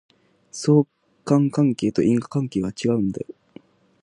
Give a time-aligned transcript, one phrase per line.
[0.51, 0.87] 相
[1.25, 3.27] 関関係と因果関係は違うんだよ